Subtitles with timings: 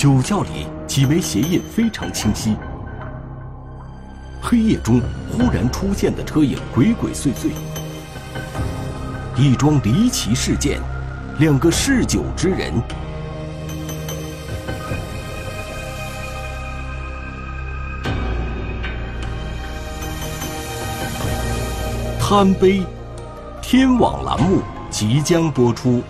[0.00, 2.56] 酒窖里几枚鞋印非常清晰。
[4.40, 4.98] 黑夜中
[5.30, 7.50] 忽然出现的车影鬼鬼祟祟。
[9.36, 10.80] 一桩离奇事件，
[11.38, 12.72] 两个嗜酒之人。
[22.18, 22.82] 贪杯，
[23.60, 26.02] 天网栏目即将播出。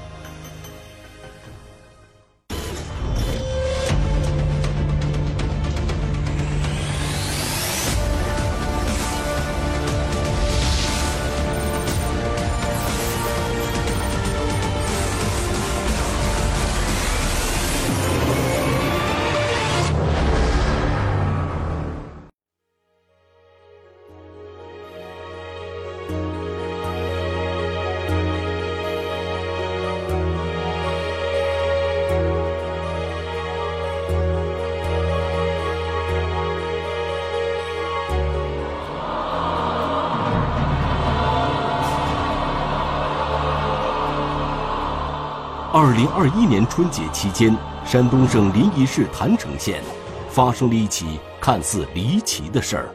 [45.90, 47.52] 二零二一年春节期间，
[47.84, 49.82] 山东省临沂市郯城县
[50.30, 52.94] 发生了一起看似离奇的事儿。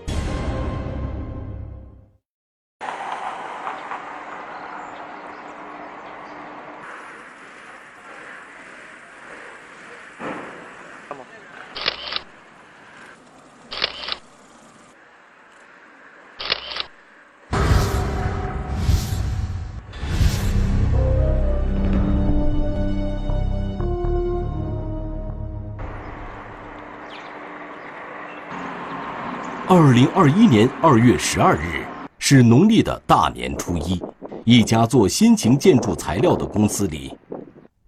[29.68, 31.84] 二零二一年二月十二日
[32.20, 34.00] 是农历的大年初一，
[34.44, 37.18] 一家做新型建筑材料的公司里，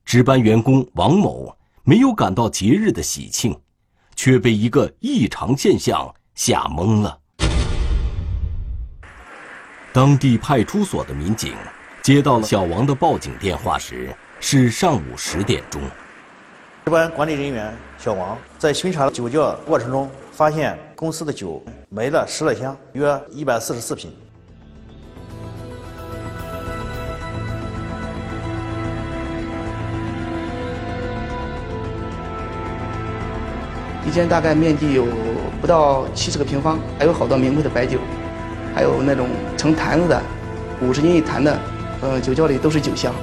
[0.04, 3.56] 值班员工王某没有感到节日的喜庆，
[4.16, 7.16] 却被一个异常现象吓懵了。
[9.94, 11.54] 当地派出所的民警
[12.02, 15.80] 接到了小王的报警电话时，是上午十点钟。
[16.86, 20.10] 值班管理人员小王在巡查酒窖过程中。
[20.38, 24.12] 发现公司的酒没了十来箱，约一百四十四瓶。
[34.08, 35.06] 一间大概面积有
[35.62, 38.00] 不到七十个平方，还有好多名贵的白酒，
[38.74, 40.20] 还有那种成坛子的，
[40.82, 41.60] 五十斤一坛的，
[42.02, 43.14] 呃，酒窖里都是酒香。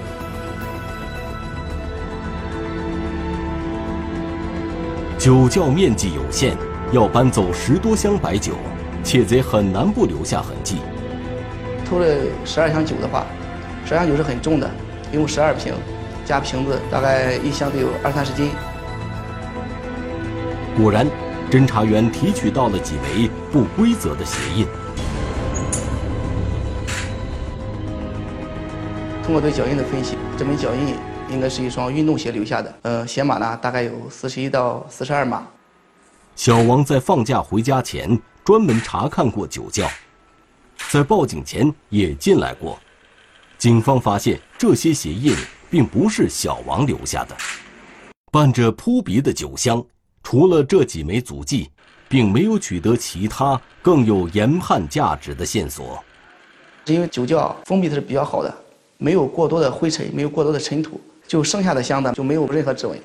[5.18, 6.56] 酒窖面积有限。
[6.92, 8.54] 要搬走十多箱白酒，
[9.02, 10.78] 窃贼很难不留下痕迹。
[11.84, 12.06] 偷了
[12.44, 13.26] 十二箱酒的话，
[13.84, 14.70] 十二箱酒是很重的，
[15.12, 15.74] 一共十二瓶，
[16.24, 18.50] 加瓶子大概一箱得有二三十斤。
[20.76, 21.06] 果然，
[21.50, 24.66] 侦查员提取到了几枚不规则的鞋印。
[29.22, 30.96] 通过对脚印的分析，这枚脚印
[31.30, 32.74] 应该是一双运动鞋留下的。
[32.82, 35.42] 呃，鞋码呢，大概有四十一到四十二码。
[36.36, 39.88] 小王在放假回家前专门查看过酒窖，
[40.90, 42.78] 在报警前也进来过。
[43.56, 45.34] 警方发现这些鞋印
[45.70, 47.36] 并不是小王留下的。
[48.32, 49.82] 伴着扑鼻的酒香，
[50.24, 51.70] 除了这几枚足迹，
[52.08, 56.02] 并没有取得其他更有研判价值的线索。
[56.86, 58.52] 因为酒窖封闭的是比较好的，
[58.98, 62.98] 没有过多的灰尘，没有过多的尘土，就剩下的箱子就没有任何指纹。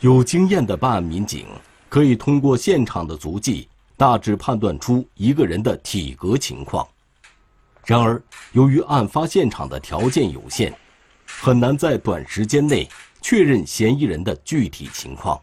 [0.00, 1.46] 有经验的办案民警。
[1.88, 6.86] 可以通过现场的足迹，大致判断出一个人的体格情况。
[7.86, 8.22] 然而，
[8.52, 10.72] 由于案发现场的条件有限，
[11.26, 12.86] 很难在短时间内
[13.22, 15.40] 确认嫌疑人的具体情况。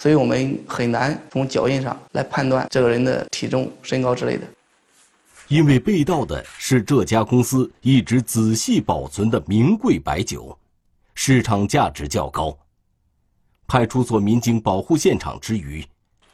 [0.00, 4.46] 所以我们很难从脚印上来判断这个人的体重、身高之类的。
[5.48, 10.56] 因为被盗的是这家公司一直仔细保存的名贵白酒，
[11.14, 12.56] 市场价值较高。
[13.68, 15.84] 派出所民警保护现场之余，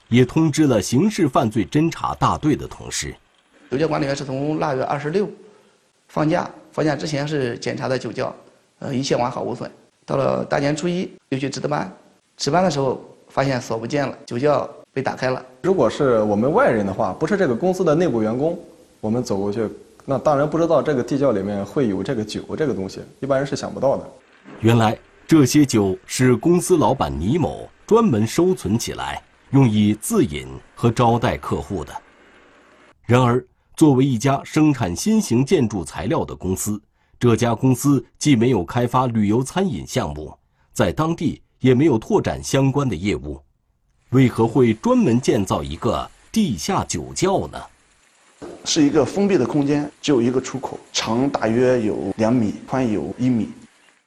[0.09, 3.13] 也通知了刑事犯罪侦查大队的同事。
[3.73, 5.29] 酒窖管理员是从腊月二十六
[6.07, 8.33] 放假，放假之前是检查的酒窖，
[8.79, 9.69] 呃，一切完好无损。
[10.07, 11.93] 到了大年初一又去值的班，
[12.37, 15.45] 值班的时候发现锁不见了，酒窖被打开了。
[15.63, 18.57] 如果是我们外人的话，不是这个公司的内部员工，
[19.01, 19.69] 我们走过去，
[20.05, 24.09] 那当然不知道这个地窖里面会有这个酒这个东西，一般人是想不到的。
[24.61, 24.97] 原来。
[25.27, 29.23] 这些酒是公司老板倪某专门收存起来，
[29.53, 31.95] 用以自饮和招待客户的。
[33.07, 33.43] 然而，
[33.75, 36.81] 作为一家生产新型建筑材料的公司，
[37.19, 40.37] 这家公司既没有开发旅游餐饮项目，
[40.75, 43.41] 在当地也没有拓展相关的业务，
[44.11, 47.59] 为何会专门建造一个地下酒窖呢？
[48.67, 53.49] 是一个封闭的空间，只有一个出口，长大约有两米，宽有一米。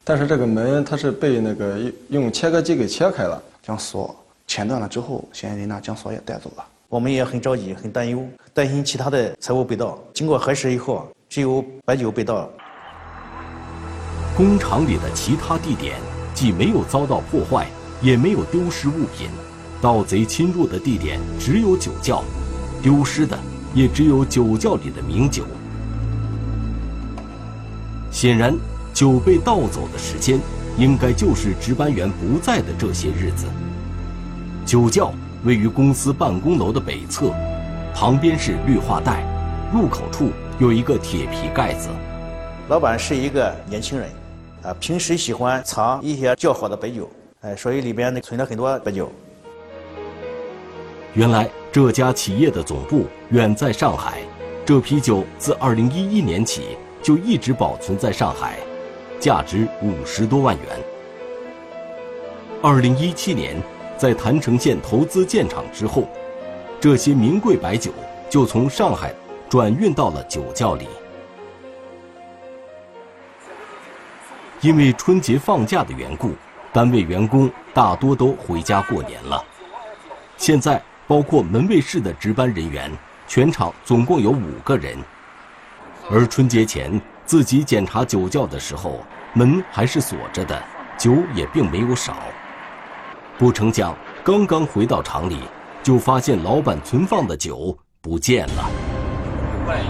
[0.10, 4.16] 但是这个门它是被那个用切割机给切开了，将锁
[4.48, 6.66] 切断了之后，嫌疑人呢将锁也带走了。
[6.88, 10.00] 我们也很着急，很担忧，担心其他的财物被盗。
[10.14, 12.50] 经过核实以后，只有白酒被盗。
[14.38, 15.98] 工厂里的其他地点
[16.34, 17.68] 既没有遭到破坏，
[18.02, 19.28] 也没有丢失物品，
[19.82, 22.24] 盗贼侵入的地点只有酒窖，
[22.82, 23.38] 丢失的
[23.74, 25.44] 也只有酒窖里的名酒。
[28.10, 28.56] 显然。
[28.98, 30.40] 酒被盗走的时间，
[30.76, 33.46] 应该就是值班员不在的这些日子。
[34.66, 35.14] 酒窖
[35.44, 37.32] 位于公司办公楼的北侧，
[37.94, 39.24] 旁边是绿化带，
[39.72, 41.90] 入口处有一个铁皮盖子。
[42.70, 44.10] 老板是一个年轻人，
[44.64, 47.08] 啊，平时喜欢藏一些较好的白酒，
[47.42, 49.12] 哎，所以里边呢存了很多白酒。
[51.14, 54.18] 原来这家企业的总部远在上海，
[54.66, 58.58] 这批酒自2011年起就一直保存在上海。
[59.20, 60.66] 价值五十多万元。
[62.62, 63.56] 二零一七年，
[63.98, 66.08] 在郯城县投资建厂之后，
[66.80, 67.92] 这些名贵白酒
[68.30, 69.14] 就从上海
[69.50, 70.88] 转运到了酒窖里。
[74.62, 76.32] 因为春节放假的缘故，
[76.74, 79.44] 单位员工大多都回家过年了。
[80.36, 82.92] 现在，包括门卫室的值班人员，
[83.28, 84.98] 全场总共有五个人，
[86.10, 87.00] 而春节前。
[87.28, 90.64] 自己检查酒窖的时候，门还是锁着的，
[90.98, 92.16] 酒也并没有少。
[93.38, 93.94] 不成想，
[94.24, 95.42] 刚刚回到厂里，
[95.84, 98.70] 就发现老板存放的酒不见了。
[99.66, 99.82] 过来，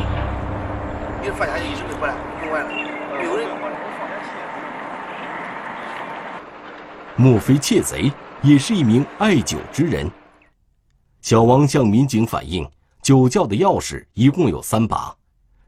[1.22, 2.72] 你放下去一直没过来，没完了，
[3.24, 3.48] 有人。
[7.16, 8.12] 莫非窃贼
[8.42, 10.10] 也是一名爱酒之人？
[11.22, 12.68] 小王向民警反映，
[13.04, 15.16] 酒窖的钥匙一共有三把，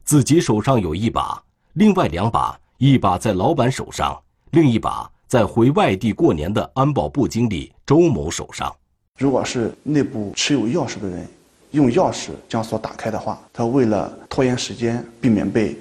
[0.02, 1.40] 自己手上有一把。
[1.74, 4.20] 另外两把，一把在老板手上，
[4.50, 8.74] 另一把在回外地过年的安保部经理周某手上。
[9.16, 11.24] 如果是内部持有钥匙的人，
[11.70, 15.78] 用钥匙将锁打开的话，他为了拖延时间，避免被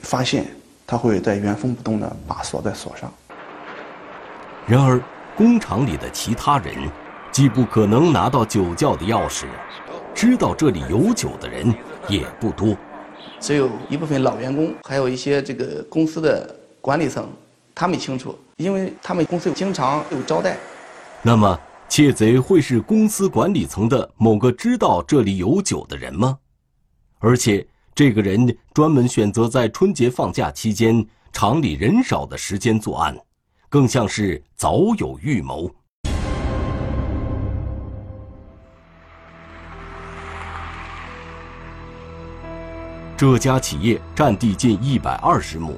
[0.00, 0.46] 发现，
[0.86, 3.12] 他会在原封不动的把锁在锁上。
[4.64, 5.02] 然而，
[5.36, 6.88] 工厂里的其他人，
[7.32, 9.46] 既不可能拿到酒窖的钥匙，
[10.14, 11.74] 知道这里有酒的人
[12.08, 12.76] 也不多。
[13.40, 17.28] 只有一部分老员工，还有一些这个公司的管理层，
[17.74, 20.56] 他们清楚，因为他们公司经常有招待。
[21.22, 21.58] 那么，
[21.88, 26.38] 窃贼会是公司管理层的某个知道这里有酒的人吗？
[27.18, 33.16] 而且，这个人专门选择在春节放假期间厂里人少的时间作案，
[33.68, 35.70] 更像是早有预谋。
[43.22, 45.76] 这家企业占地近一百二十亩，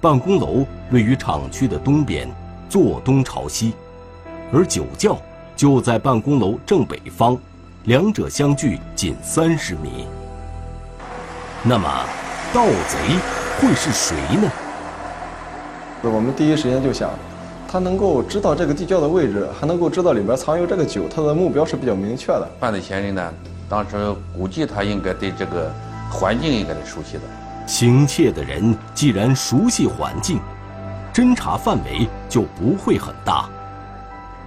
[0.00, 2.32] 办公楼位于厂区的东边，
[2.68, 3.74] 坐东朝西，
[4.52, 5.18] 而酒窖
[5.56, 7.36] 就在办公楼正北方，
[7.86, 10.06] 两者相距仅三十米。
[11.64, 11.88] 那么，
[12.54, 13.18] 盗贼
[13.58, 14.48] 会是谁呢？
[16.04, 17.10] 我们第一时间就想，
[17.66, 22.48] 他能够知道这个地窖的位置，还能够知道里边藏有这个酒，他的目标是比较明确的。
[22.60, 23.34] 犯罪嫌疑人呢，
[23.68, 25.68] 当时估计他应该对这个。
[26.10, 27.22] 环境应该是熟悉的，
[27.66, 30.40] 行窃的人既然熟悉环境，
[31.12, 33.48] 侦查范围就不会很大。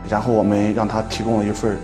[0.07, 1.77] 然后我们让他提供了一份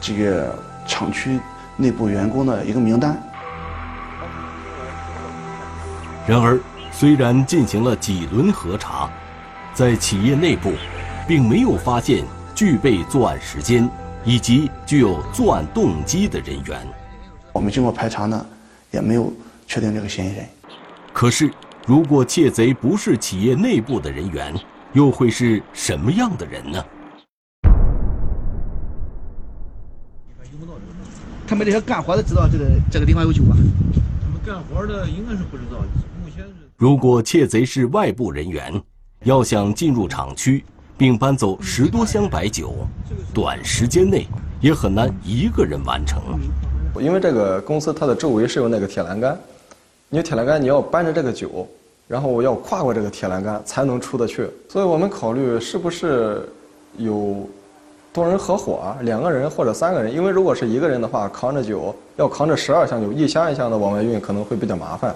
[0.00, 0.54] 这个
[0.86, 1.40] 厂区
[1.76, 3.20] 内部员工的一个名单。
[6.26, 6.58] 然而，
[6.92, 9.10] 虽然进行了几轮核查，
[9.72, 10.72] 在企业内部，
[11.26, 13.88] 并没有发现具备作案时间
[14.24, 16.86] 以及具有作案动机的人员。
[17.52, 18.46] 我们经过排查呢。
[18.94, 19.32] 也没有
[19.66, 20.46] 确定这个嫌疑人。
[21.12, 21.50] 可是，
[21.84, 24.54] 如果窃贼不是企业内部的人员，
[24.92, 26.84] 又会是什么样的人呢？
[31.46, 33.56] 他们这些干活的知道这个这个地方有酒吧？
[34.22, 35.78] 他们干活的应该是不知道。
[36.24, 36.70] 目前是。
[36.76, 38.80] 如果窃贼是外部人员，
[39.24, 40.64] 要想进入厂区
[40.96, 42.86] 并搬走十多箱白酒，
[43.34, 44.26] 短时间内
[44.60, 46.22] 也很难一个人完成。
[47.00, 49.38] 因为这个公司它的周围是有那个铁栏杆，
[50.08, 51.66] 你铁栏杆你要搬着这个酒，
[52.06, 54.48] 然后要跨过这个铁栏杆才能出得去。
[54.68, 56.48] 所以我们考虑是不是
[56.96, 57.48] 有
[58.12, 60.12] 多人合伙，两个人或者三个人。
[60.12, 65.14] 因为如果是一个人的话，扛着酒要扛着十二箱酒，一箱一箱的往外运，可能会比较麻烦。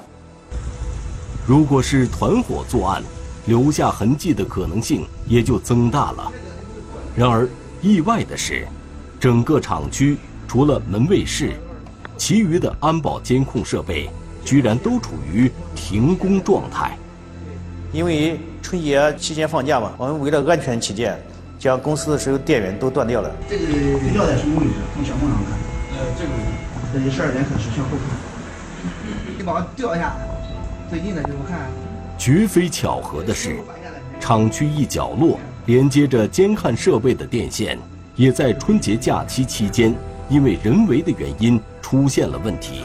[1.47, 3.03] 如果是团伙作案，
[3.47, 6.33] 留下痕迹的可能性也就增大了。
[7.17, 7.49] 然而，
[7.81, 8.67] 意外的是，
[9.19, 11.53] 整个厂区除了门卫室，
[12.19, 14.11] 其余的安保监控设备
[14.45, 16.95] 居然都处于停工状态。
[17.93, 21.19] 因为春节期间放假嘛，我们为了安全起见，
[21.59, 23.31] 将公司的所有电源都断掉了。
[23.49, 23.65] 这个
[24.13, 24.73] 吊在什么位置？
[24.95, 25.57] 从小梦上看。
[25.93, 26.31] 呃，这个
[26.93, 28.19] 这里十二点可视向后看。
[29.39, 30.15] 你把它调一下，
[30.91, 31.71] 最近的就是看。
[32.19, 33.57] 绝非巧合的是，
[34.21, 37.79] 厂区一角落连接着监看设备的电线，
[38.17, 39.95] 也在春节假期期间
[40.29, 42.85] 因为人为的原因出现了问题。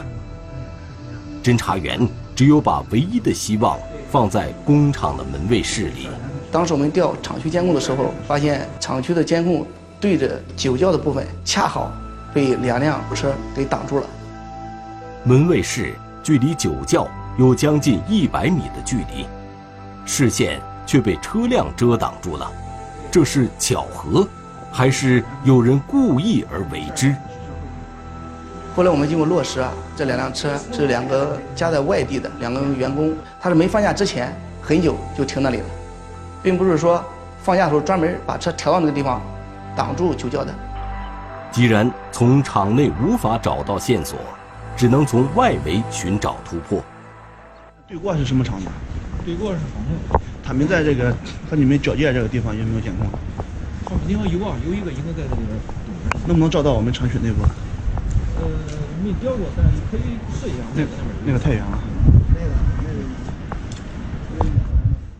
[1.42, 3.78] 侦查员只有把唯一的希望
[4.10, 6.08] 放在工厂的门卫室里。
[6.50, 9.66] 当时我们调厂区监控的时候，发现厂区的监控
[10.00, 11.92] 对着酒窖的部分恰好
[12.32, 14.06] 被两辆车给挡住了。
[15.24, 17.06] 门卫室距离酒窖。
[17.36, 19.26] 有将近一百米的距离，
[20.06, 22.48] 视线却被车辆遮挡住了，
[23.10, 24.24] 这是巧合，
[24.70, 27.12] 还是有人故意而为之？
[28.76, 35.64] 后来我们经过落实啊，这两辆车是两个家在外地的两个员工，他是没放假之前很久就停那里了，
[36.42, 37.00] 并不是说
[37.40, 39.22] 放假的时候专门把车调到那个地方
[39.76, 40.52] 挡住酒窖的。
[41.52, 44.18] 既然从厂内无法找到线索，
[44.76, 46.82] 只能从外围寻找突破。
[47.86, 48.66] 对过是什么厂子？
[49.24, 50.20] 对过是方木。
[50.42, 51.14] 他们在这个
[51.48, 53.06] 和你们交界这个地方有没有监控？
[53.84, 56.26] 他们地方有啊，有一个应该在这里边。
[56.26, 57.44] 能不能照到我们厂区内部？
[58.36, 58.48] 呃，
[59.02, 60.62] 没调过，但可以试一下。
[60.74, 60.88] 那个
[61.24, 61.78] 那个太远了。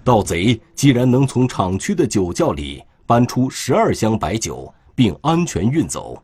[0.02, 6.22] 盗贼既然能从厂区的酒窖里搬出十二箱白酒并安全运走，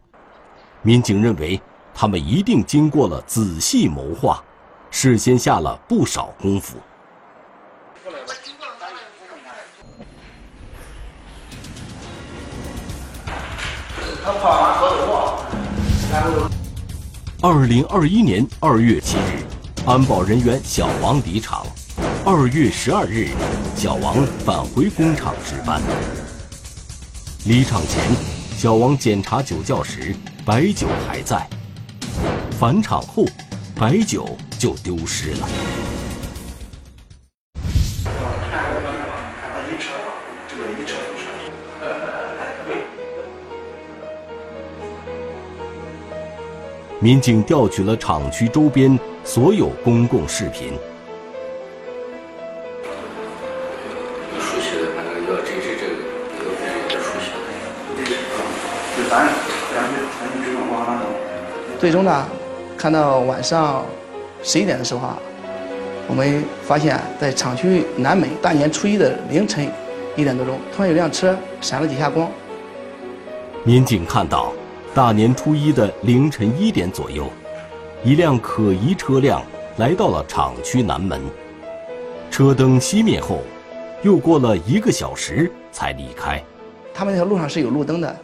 [0.83, 1.59] 民警认为
[1.95, 4.43] 他们一定经过了仔细谋划。
[4.91, 6.77] 事先下了不少功夫。
[17.43, 19.41] 二零二一年二月七日，
[19.87, 21.67] 安保人员小王离场。
[22.23, 23.29] 二月十二日，
[23.75, 25.81] 小王返回工厂值班。
[27.47, 28.05] 离场前，
[28.59, 31.39] 小王检查酒窖时，白酒还在；
[32.59, 33.25] 返场后，
[33.75, 35.49] 白酒就丢失了。
[47.03, 50.75] 民警调取了厂区周边所有公共视频。
[54.39, 55.95] 熟悉的，反正要真是这个，
[56.45, 56.51] 有
[56.91, 58.05] 的熟悉的。
[58.99, 59.27] 就咱
[59.75, 61.07] 咱们咱们这种往上走。
[61.79, 62.27] 最终呢？
[62.77, 63.83] 看到晚上
[64.43, 65.19] 十一点的时候啊，
[66.07, 69.67] 我们发现，在厂区南门大年初一的凌晨
[70.17, 72.31] 一点多钟，突然有辆车闪了几下光。
[73.65, 74.53] 民警看到，
[74.93, 77.31] 大年初一的凌晨一点左右，
[78.03, 79.41] 一辆可疑车辆
[79.77, 81.21] 来到了厂区南门，
[82.29, 83.39] 车灯熄灭后，
[84.03, 86.43] 又过了一个小时才离开。
[86.93, 88.17] 他们那条路上是有路灯的，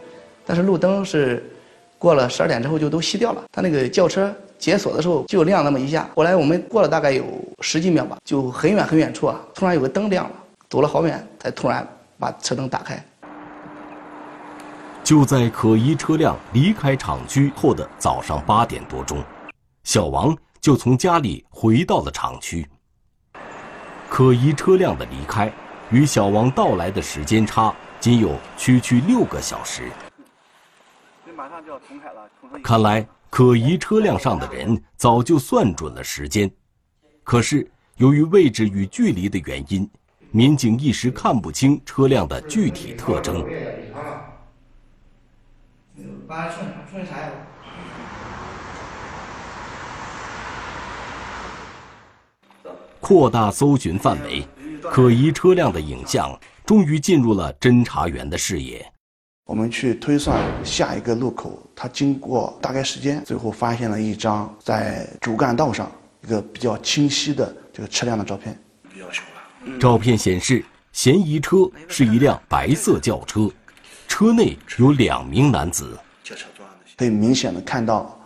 [0.45, 1.49] 但是路灯是
[1.97, 3.41] 过了十二点之后就都熄掉了。
[3.51, 4.33] 他那个轿车。
[4.59, 7.23] 解锁的时候就亮那么一下，后来我们过了大概有
[7.61, 10.31] 十几秒吧，就很远很远处啊，突然有个灯亮了，
[10.67, 13.05] 走了好远才突然把车灯打开。
[15.07, 19.23] 就在可疑车辆离开厂区后的早上八点多钟，
[19.85, 22.67] 小王就从家里回到了厂区。
[24.09, 25.49] 可疑车辆的离开
[25.91, 29.89] 与小王到来的时间差仅有区区六个小时。
[32.61, 33.07] 看来。
[33.29, 36.49] 可疑车辆上的人早就算准了时间，
[37.23, 39.89] 可是由于位置与距离的原因，
[40.31, 43.45] 民警一时看不清车辆的具体特征。
[52.99, 54.45] 扩大搜寻范围，
[54.81, 58.85] 可疑车辆的影像终于进入了侦查员的视野。
[59.45, 65.89] 我们去推算下一个路口，它经过大概时间，最后发现了一张在主干道上
[66.25, 68.59] 一个比较清晰的这个车辆的照片。
[68.93, 73.49] 比较小了照片显示，嫌疑车是一辆白色轿车，
[74.09, 75.97] 车内有两名男子。
[76.97, 78.19] 可以明显的看到，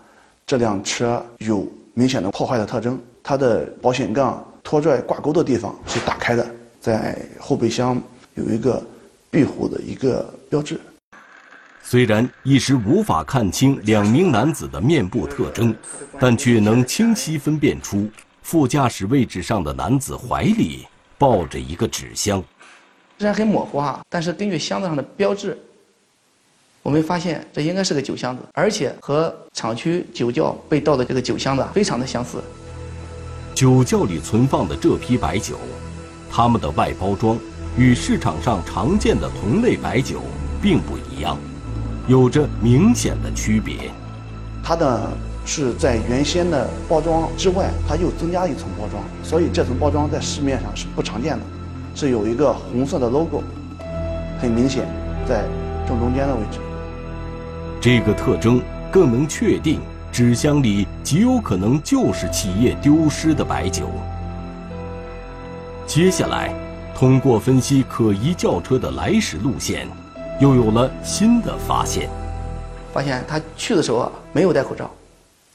[0.47, 6.49] 这辆车有明显的破坏的特征，它的保险杠拖拽挂钩的地方是打开的，
[6.79, 8.01] 在后备箱
[8.35, 8.81] 有一个
[9.29, 10.79] 壁虎的一个标志。
[11.83, 15.75] 虽然一时无法看清两名男子的面部特征，
[16.17, 18.09] 但却能清晰分辨出
[18.41, 20.87] 副驾驶位置上的男子怀里
[21.17, 22.41] 抱着一个纸箱。
[23.17, 25.57] 虽然很模糊哈，但是根据箱子上的标志，
[26.83, 32.41] 我们发现这应该是个酒箱子，而且和厂区酒窖被盗的这个酒箱子非常的相似。
[33.53, 35.57] 酒窖里存放的这批白酒，
[36.29, 37.37] 它们的外包装
[37.77, 40.21] 与市场上常见的同类白酒
[40.59, 41.37] 并不一样，
[42.07, 43.91] 有着明显的区别。
[44.63, 45.07] 它的
[45.45, 51.45] 是在原先的包装之外，它又增加一层包装，所以这层包装在市面上是不常见的，
[51.93, 53.43] 是有一个红色的 logo，
[54.39, 54.87] 很明显，
[55.27, 55.43] 在
[55.87, 56.57] 正中间的位置。
[57.81, 58.61] 这个特征
[58.91, 63.89] 更能确定纸箱里极有可能就是企业丢失的白酒。
[65.87, 66.53] 接下来，
[66.93, 69.87] 通过分析可疑轿车的来时路线，
[70.39, 72.07] 又有了新的发现。
[72.93, 74.87] 发现他去的时候啊没有戴口罩，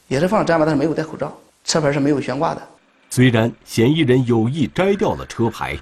[0.08, 1.32] 也是放了毡吧，但是没有戴口罩，
[1.64, 2.62] 车牌是没有悬挂的。
[3.08, 5.78] 虽然嫌疑人有意摘掉了车牌，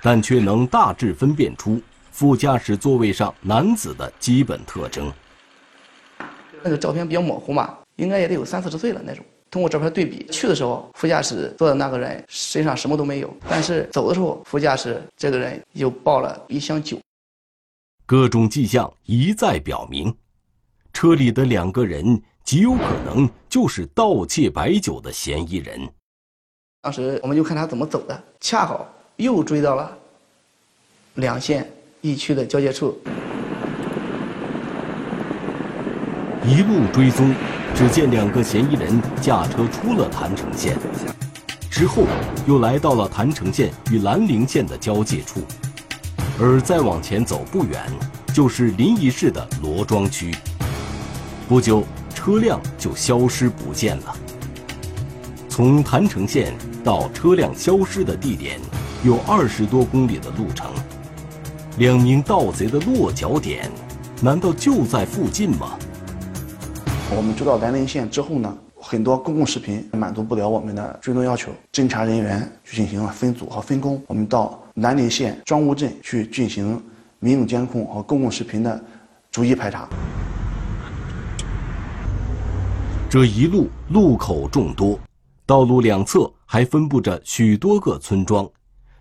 [0.00, 1.78] 但却能大致分辨出
[2.10, 5.12] 副驾驶座位上男子的基本特征。
[6.64, 9.22] 那个照片比较模糊嘛，应该也得有三四十岁了那种。
[9.50, 16.98] 通过照片对比，去的时候副驾驶坐的那个人身上什么都没有，但是走的时候副驾驶这个人又抱了一箱酒。
[18.06, 20.12] 各种迹象一再表明，
[20.92, 25.86] 车里的两个人极有可能就是盗窃白酒的嫌疑人。
[26.80, 29.96] 当时我们就看他怎么走的，恰好又追到了
[31.14, 32.98] 两县一区的交界处。
[36.54, 37.34] 一路追踪，
[37.74, 40.78] 只见两个嫌疑人驾车出了郯城县，
[41.68, 42.04] 之后
[42.46, 45.40] 又来到了郯城县与兰陵县的交界处，
[46.38, 47.82] 而再往前走不远，
[48.32, 50.32] 就是临沂市的罗庄区。
[51.48, 51.82] 不久，
[52.14, 54.14] 车辆就消失不见了。
[55.48, 58.60] 从郯城县到车辆消失的地点，
[59.02, 60.70] 有二十多公里的路程。
[61.78, 63.68] 两名盗贼的落脚点，
[64.20, 65.76] 难道就在附近吗？
[67.10, 74.02] 我们追到兰陵县之后呢，很多公共视频满足不了我们的追踪要求，侦查人员去进行了分组和分工。
[74.06, 76.82] 我们到兰陵县庄务镇去进行
[77.20, 78.82] 民用监控和公共视频的
[79.30, 79.88] 逐一排查。
[83.08, 84.98] 这一路路口众多，
[85.46, 88.48] 道路两侧还分布着许多个村庄，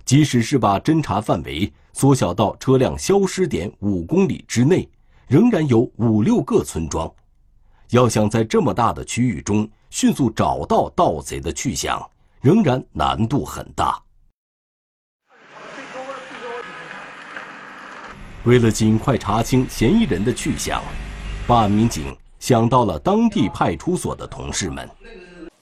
[0.06, 4.88] 即使是把侦查范围缩小到车辆消失点五公里之内，
[5.28, 7.12] 仍然有五六个村庄。
[7.93, 12.03] 要想在这么大的区域中迅速找到盗贼的去向，
[12.41, 14.01] 仍然难度很大。
[18.45, 20.82] 为了尽快查清嫌疑人的去向，
[21.45, 24.89] 办案民警想到了当地派出所的同事们。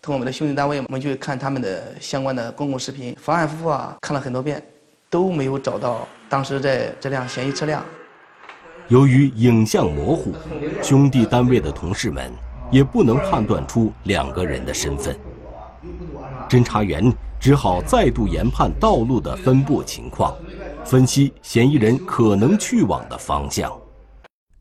[0.02, 4.66] 通过我们的兄弟单位，我们去看他们的相关的公共视频，反反复复啊看了很多遍，
[5.10, 7.84] 都没有找到当时在这辆嫌疑车辆。
[8.92, 10.34] 由于影像模糊，
[10.84, 12.30] 兄弟单位的同事们
[12.70, 15.18] 也不能判断出两个人的身份。
[16.50, 20.36] 侦查员只好再度研判道路的分布情况，
[20.84, 23.72] 分析嫌疑人可能去往的方向。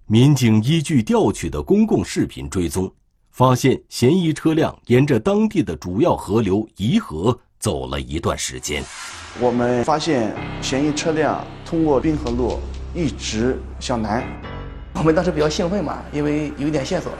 [0.06, 2.88] 民警依据调取的公共视频追踪，
[3.32, 8.80] 发现嫌疑车辆沿着当地的主要河流沂河走了一段时间。
[9.40, 12.60] 我们发现嫌疑车辆通过滨河路。
[12.94, 14.24] 一直向南，
[14.94, 17.18] 我们当时比较兴奋嘛，因为有一点线索了。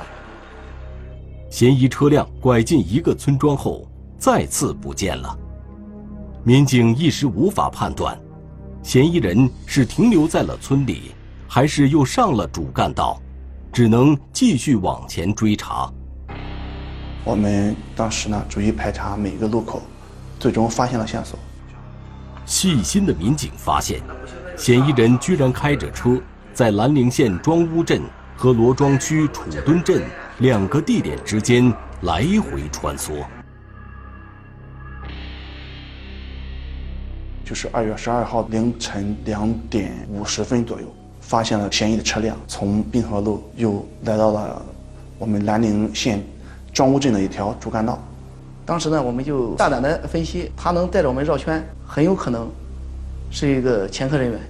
[1.51, 5.37] 嫌疑车辆拐进一个村庄后，再次不见了。
[6.45, 8.19] 民警一时无法判断，
[8.83, 11.13] 嫌疑人是停留在了村里，
[11.49, 13.21] 还是又上了主干道，
[13.73, 15.93] 只能继续往前追查。
[17.25, 19.83] 我们当时呢，逐一排查每个路口，
[20.39, 21.39] 最终发现了线索。
[22.47, 24.01] 细心的民警发现。
[24.61, 26.21] 嫌疑人居然开着车，
[26.53, 28.03] 在兰陵县庄屋镇
[28.37, 30.03] 和罗庄区楚墩镇
[30.41, 33.25] 两个地点之间来回穿梭。
[37.43, 40.87] 就是二月十二号凌晨两点五十分左右，
[41.23, 44.63] 发现了嫌疑的车辆，从滨河路又来到了
[45.19, 46.23] 我们兰陵县
[46.71, 47.99] 庄屋镇的一条主干道。
[48.67, 52.47] 当时呢，我们就大胆的分析，他能带着我们绕圈，很有可能。
[53.33, 54.41] 是一个前科人员。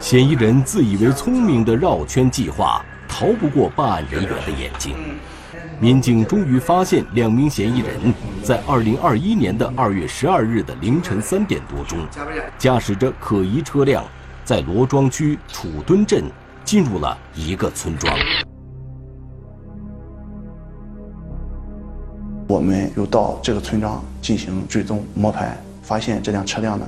[0.00, 4.94] 嫌疑人自以为聪明的绕圈计划，逃不过办案人员的眼睛。
[5.80, 11.98] 民警终于发现，两名嫌疑人在2021年的2月12日的凌晨三点多钟，
[12.58, 14.04] 驾驶着可疑车辆，
[14.44, 16.24] 在罗庄区楚墩镇
[16.64, 18.16] 进入了一个村庄。
[22.46, 26.86] 我们又到这个村庄进行追踪摸排，发现这辆车辆呢，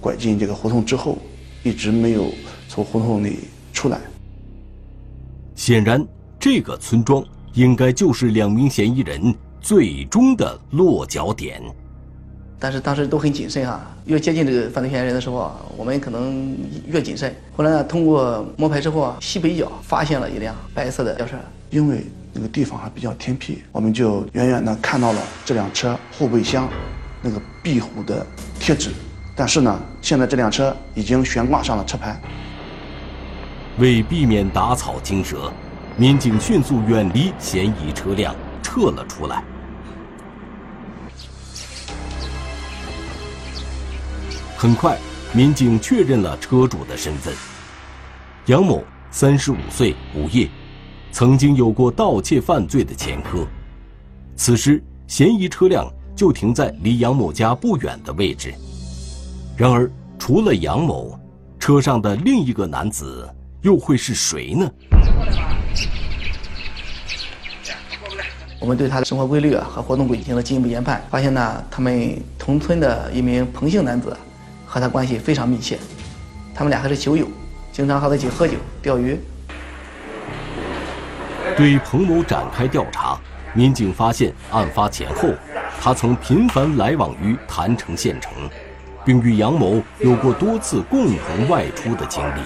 [0.00, 1.18] 拐进这个胡同之后，
[1.68, 2.32] 一一直没有
[2.66, 3.40] 从胡同里
[3.74, 4.00] 出来。
[5.54, 6.02] 显然，
[6.40, 11.62] 这个村庄应该就是两名嫌疑人最终的落脚点。
[12.58, 17.34] 但是当时都很谨慎啊，越接近这个犯罪嫌疑人的时候啊，我们可能越谨慎。
[17.54, 21.36] 后来呢，通过摸排之后啊，西北角发现了一辆白色的轿车。
[21.68, 22.02] 因为
[22.32, 26.66] 那个地方还比较偏僻，我们就远远的看到了这辆车后备箱
[27.20, 28.26] 那个壁虎的
[28.58, 28.90] 贴纸。
[29.38, 32.20] 但是呢，现在这辆车已经悬挂上了车牌。
[33.78, 35.52] 为避免打草惊蛇，
[35.96, 39.44] 民警迅速远离嫌疑车辆，撤了出来。
[44.56, 44.98] 很快，
[45.32, 47.32] 民警确认了车主的身份：
[48.46, 50.48] 杨某，三十五岁，无业，
[51.12, 53.46] 曾经有过盗窃犯罪的前科。
[54.34, 58.52] 此时，嫌疑车辆就停在离杨某家不远的位置。
[59.58, 59.90] 然而，
[60.20, 61.18] 除了杨某，
[61.58, 63.28] 车上的另一个男子
[63.62, 64.70] 又会是谁呢？
[68.60, 74.16] 我们对他的生活规律啊和活动轨迹进行了进一步研判，发现呢，他们同村的一名彭姓男子。
[74.64, 75.78] 和他关系非常密切，
[76.54, 77.26] 他们俩还是酒友，
[77.72, 79.18] 经常和他一起喝酒、钓鱼。
[81.56, 83.18] 对彭某展开调查，
[83.54, 85.30] 民警发现案发前后，
[85.80, 88.30] 他曾频繁来往于郯城县城，
[89.04, 92.40] 并与杨某有过多次共同外出的经历。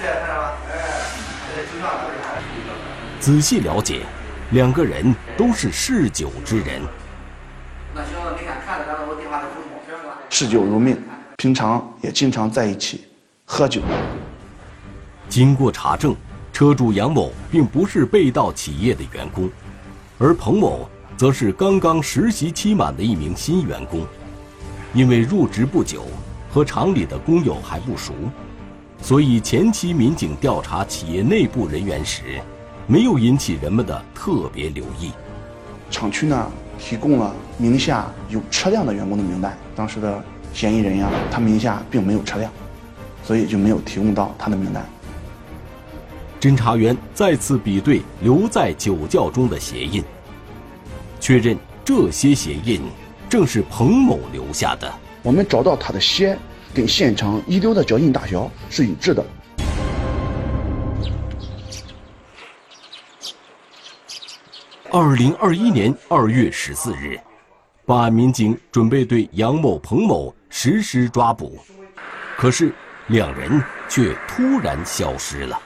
[3.20, 4.02] 仔细了解，
[4.50, 6.82] 两个人都是嗜酒之人。
[10.28, 10.96] 嗜酒如命。
[11.36, 13.04] 平常也经常在一起
[13.44, 13.80] 喝酒。
[15.28, 16.14] 经过查证，
[16.52, 19.50] 车主杨某并不是被盗企业的员工，
[20.18, 24.06] 而彭某则是刚刚实习期满的一名新员工。
[24.94, 26.06] 因为入职不久，
[26.52, 28.12] 和厂里的工友还不熟，
[29.00, 32.40] 所以前期民警调查企业内部人员时，
[32.86, 35.10] 没有引起人们的特别留意。
[35.90, 40.22] 厂区呢提供了名下有车辆的员工的名单，当时的。
[40.54, 42.52] 嫌疑人呀，他名下并没有车辆，
[43.24, 44.84] 所以就没有提供到他的名单。
[46.38, 50.04] 侦查员再次比对留在酒窖中的鞋印，
[51.18, 52.82] 确认这些鞋印
[53.30, 54.92] 正是彭某留下的。
[55.22, 56.36] 我们找到他的鞋
[56.74, 59.24] 跟现场遗留的脚印大小是一致的。
[64.90, 67.18] 二零二一年二月十四日，
[67.86, 70.34] 办案民警准备对杨某、彭某。
[70.54, 71.58] 实施抓捕，
[72.36, 72.74] 可是
[73.06, 73.58] 两人
[73.88, 75.58] 却突然消失了。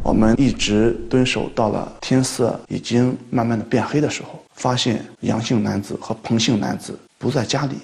[0.00, 7.78] 我们一直蹲守到了天色已经慢慢的变黑的时候，发现杨姓男子和彭姓男子不在家里，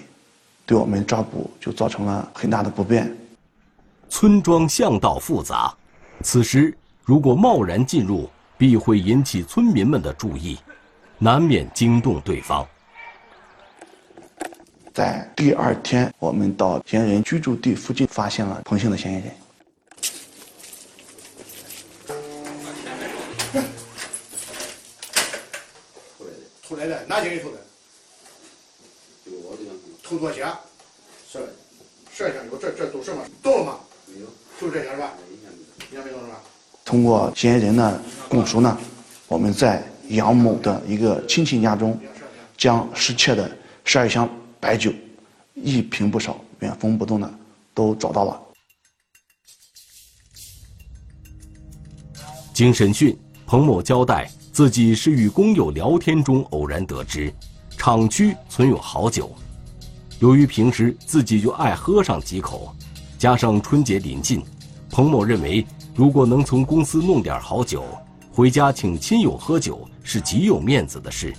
[0.69, 3.11] 对我们抓捕就造成了很大的不便。
[4.11, 5.75] 村庄巷道复杂，
[6.23, 6.77] 此时
[7.07, 8.29] 如果贸然进入，
[8.59, 10.59] 必会引起村民们的注意，
[11.17, 12.69] 难免惊动对方。
[14.93, 19.25] 在第二天，我们到嫌疑人居住地附近，发现了彭姓的嫌疑人。
[26.63, 27.57] 出来的，哪几人出的？
[30.09, 30.57] 就我这样
[31.31, 31.33] 偷多些？
[31.33, 31.45] 十二
[32.15, 33.23] 十二箱有，这这都什么？
[33.43, 33.79] 动了吗？
[34.07, 34.27] 没有，
[34.59, 35.13] 就这些是吧？
[35.91, 36.41] 一没动是吧？
[36.85, 38.79] 通过嫌疑人的供述呢，
[39.27, 41.99] 我们在杨某的一个亲戚家中，
[42.57, 43.51] 将失窃的
[43.85, 44.29] 十二箱。
[44.61, 44.93] 白酒
[45.55, 47.33] 一瓶不少，原封不动的
[47.75, 48.43] 都找到了。
[52.53, 53.17] 经审讯，
[53.47, 57.33] 彭某交代自己是与工友聊天中偶然得知，
[57.77, 59.33] 厂区存有好酒。
[60.19, 62.75] 由于平时自己就爱喝上几口，
[63.19, 64.43] 加上春节临近，
[64.91, 67.85] 彭某认为如果能从公司弄点好酒
[68.33, 71.35] 回家请亲友喝酒是极有面子的事，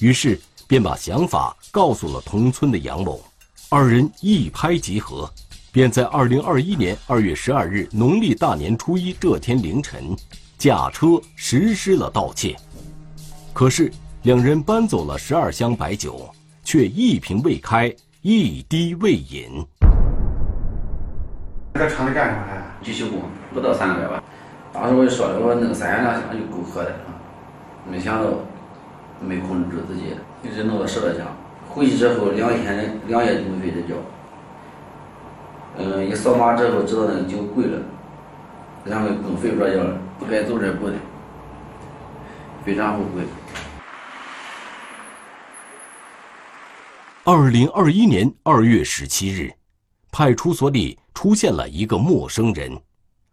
[0.00, 0.40] 于是。
[0.66, 3.22] 便把想法告诉了同村的杨某，
[3.68, 5.30] 二人一拍即合，
[5.70, 10.16] 便在二零二一年二月十二日农历大年初一这天凌晨，
[10.56, 12.56] 驾车实施了盗窃。
[13.52, 13.92] 可是
[14.22, 16.30] 两人搬走了十二箱白酒，
[16.64, 17.94] 却一瓶未开，
[18.26, 19.50] 一滴未饮。
[21.74, 22.62] 在厂里干什么呢？
[22.82, 23.20] 机修工，
[23.52, 24.22] 不到三个月吧。
[24.72, 26.96] 当时我就说了，我说弄三两箱就够喝的了，
[27.86, 28.30] 没想到。
[29.20, 31.26] 没控制住自己，一直弄到十多箱。
[31.68, 33.94] 回去之后两天两夜都没睡着觉。
[35.76, 37.78] 嗯，一扫码之后知道那个酒贵了，
[38.86, 40.94] 然后更睡不着觉了，不该走这步的，
[42.64, 43.22] 非常后悔。
[47.26, 49.50] 二零二一年二月十七日，
[50.12, 52.78] 派出所里出现了一个陌生人，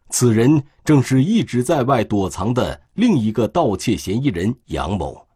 [0.10, 5.27] 此人正是一直在外躲藏的另一个盗窃嫌疑人杨某。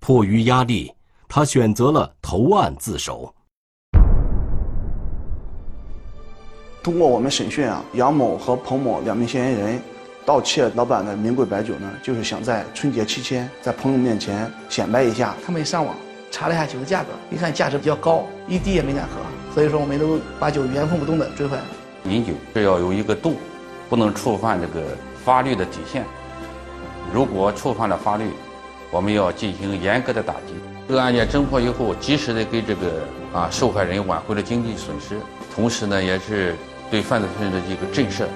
[0.00, 0.90] 迫于压力，
[1.28, 3.34] 他选择了投案自首。
[6.82, 9.78] 通过我们审讯啊，杨某和彭某两名嫌疑人
[10.24, 15.36] 盗窃老板的名贵白酒呢，就是想在春节期间在朋友面前显摆一下。
[15.44, 15.94] 他们上网
[16.30, 19.20] 查了一下酒的价格，一看价值比较高，一滴也没敢喝，
[19.54, 21.62] 所以说我们都把酒原封不动的追回来。
[22.04, 23.36] 饮酒是要有一个度，
[23.88, 24.82] 不能触犯这个
[25.24, 26.04] 法律的底线。
[27.12, 28.30] 如果触犯了法律，
[28.90, 30.54] 我们要进行严格的打击。
[30.86, 35.18] 这个案件侦破以后，及时的给这个啊受害人挽回了经济损失，
[35.54, 36.54] 同时呢，也是
[36.90, 38.26] 对犯罪分子的一个震慑。